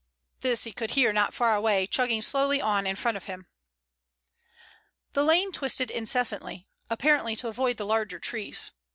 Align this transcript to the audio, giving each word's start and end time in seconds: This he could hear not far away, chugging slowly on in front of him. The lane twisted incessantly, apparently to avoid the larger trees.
This 0.39 0.63
he 0.63 0.71
could 0.71 0.89
hear 0.97 1.13
not 1.13 1.31
far 1.31 1.53
away, 1.53 1.85
chugging 1.85 2.23
slowly 2.23 2.59
on 2.59 2.87
in 2.87 2.95
front 2.95 3.17
of 3.17 3.25
him. 3.25 3.45
The 5.13 5.23
lane 5.23 5.51
twisted 5.51 5.91
incessantly, 5.91 6.65
apparently 6.89 7.35
to 7.35 7.47
avoid 7.49 7.77
the 7.77 7.85
larger 7.85 8.17
trees. 8.17 8.71